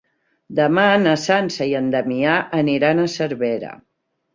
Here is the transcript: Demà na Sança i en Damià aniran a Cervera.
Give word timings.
Demà 0.59 0.85
na 1.03 1.13
Sança 1.25 1.69
i 1.75 1.77
en 1.83 1.95
Damià 1.99 2.41
aniran 2.65 3.07
a 3.07 3.11
Cervera. 3.21 3.81